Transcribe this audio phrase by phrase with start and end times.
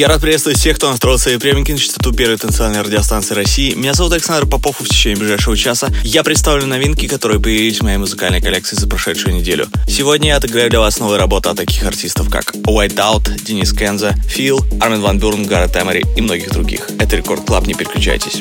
[0.00, 3.74] Я рад приветствовать всех, кто настроил свои приемники на частоту первой танцевальной радиостанции России.
[3.74, 7.82] Меня зовут Александр Попов, и в течение ближайшего часа я представлю новинки, которые появились в
[7.82, 9.68] моей музыкальной коллекции за прошедшую неделю.
[9.86, 14.14] Сегодня я отыграю для вас новые работы от таких артистов, как White Out, Денис Кенза,
[14.26, 16.88] Фил, Армин Ван Бюрн, Гаррет Эмери и многих других.
[16.98, 18.40] Это Рекорд Клаб, не переключайтесь.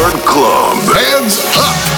[0.00, 0.78] Club.
[0.96, 1.89] Hands up!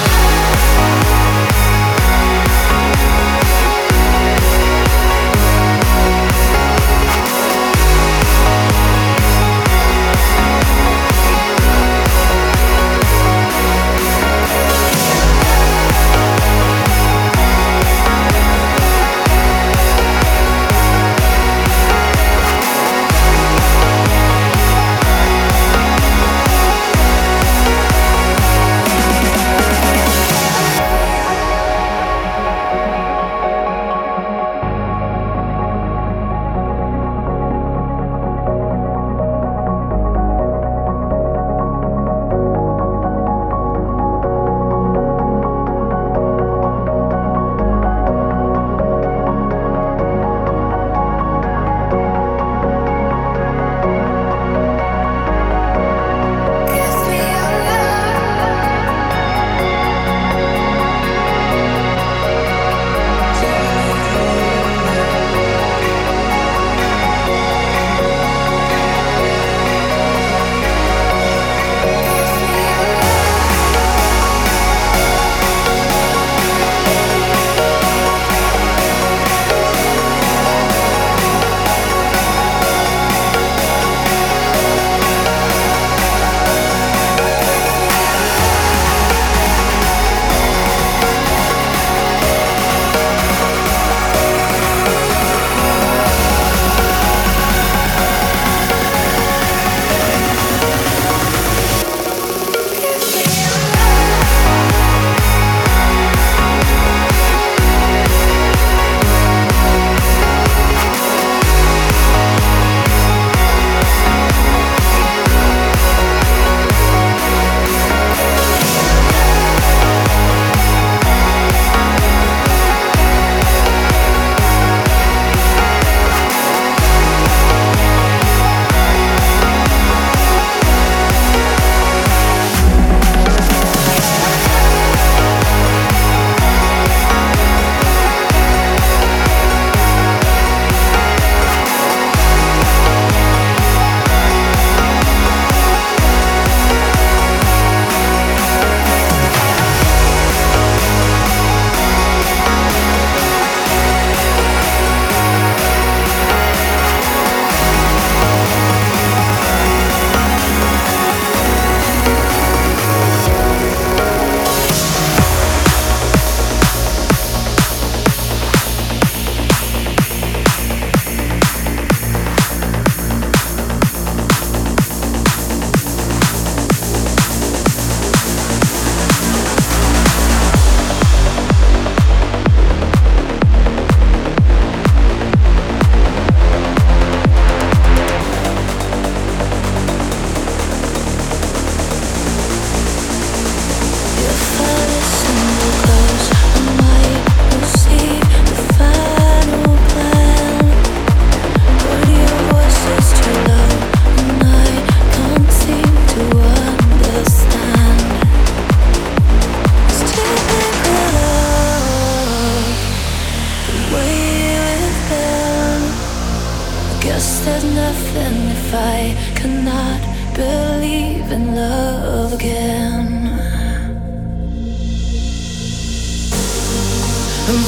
[217.22, 220.00] guess as nothing if I cannot
[220.34, 223.06] believe in love again.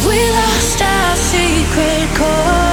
[0.07, 2.64] We lost our secret code.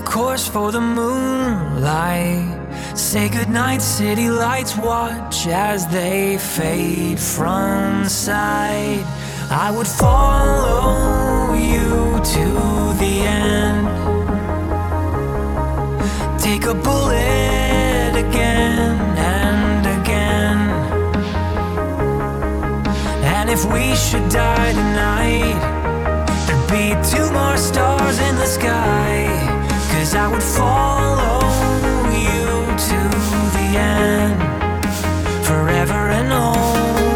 [0.00, 2.56] A course for the moonlight.
[2.96, 4.76] Say goodnight, city lights.
[4.76, 9.04] Watch as they fade from sight.
[9.50, 11.90] I would follow you
[12.34, 12.46] to
[13.02, 13.86] the end.
[16.46, 18.96] Take a bullet again
[19.38, 20.58] and again.
[23.36, 25.60] And if we should die tonight,
[26.46, 29.49] there'd be two more stars in the sky.
[30.00, 31.40] Cause I would follow
[32.08, 32.98] you to
[33.52, 34.40] the end.
[35.44, 37.09] Forever and always.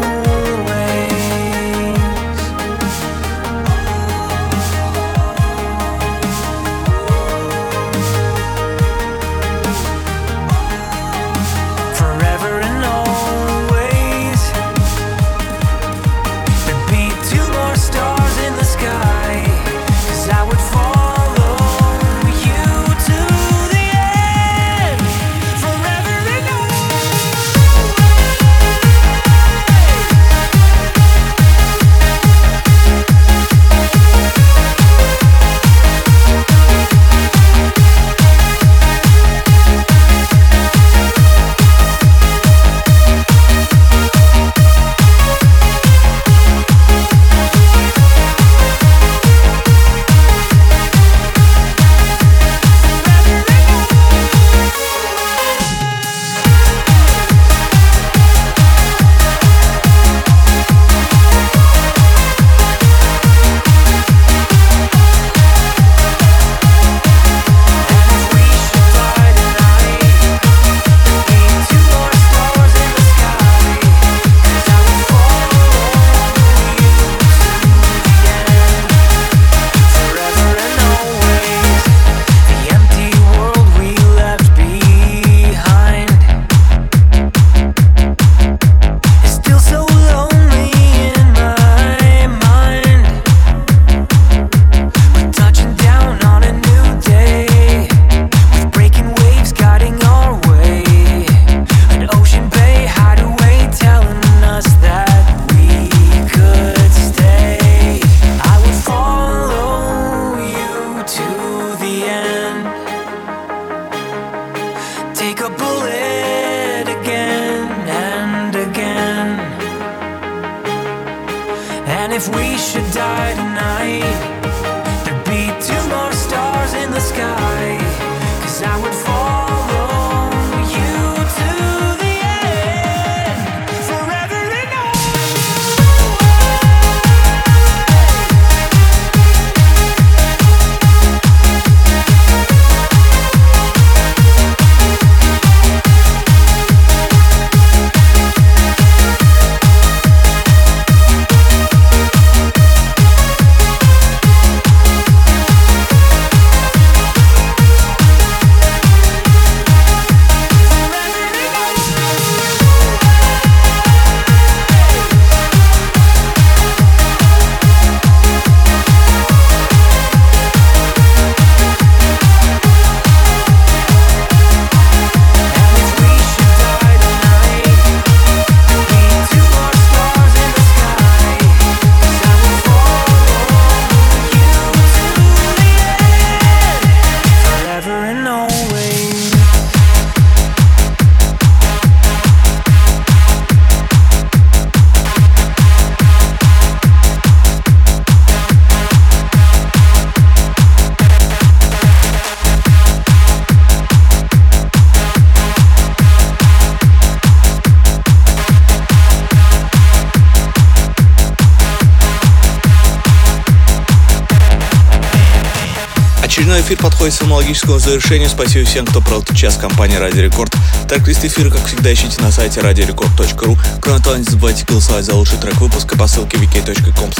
[216.65, 218.27] Эфир подходит к своему логическому завершению.
[218.27, 220.51] Спасибо всем, кто провел этот час компании Радио Рекорд.
[220.89, 223.57] Трек-лист эфира, как всегда, ищите на сайте radiorecord.ru.
[223.81, 227.11] Кроме того, не забывайте голосовать за лучший трек выпуска по ссылке wiki.com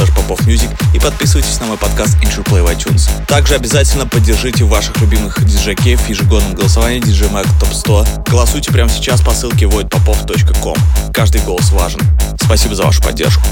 [0.93, 3.07] и подписывайтесь на мой подкаст Intro Play в iTunes.
[3.27, 8.05] Также обязательно поддержите ваших любимых диджей в ежегодном голосовании DJ Mag Top 100.
[8.27, 10.77] Голосуйте прямо сейчас по ссылке voidpopov.com.
[11.13, 12.01] Каждый голос важен.
[12.41, 13.43] Спасибо за вашу поддержку.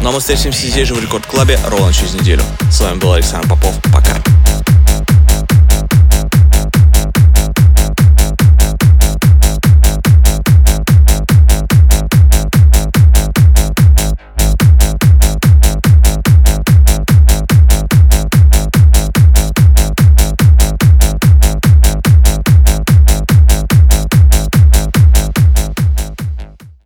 [0.00, 2.42] Ну а мы встретимся здесь же в Рекорд Клабе ровно через неделю.
[2.70, 3.74] С вами был Александр Попов.
[3.92, 4.22] Пока.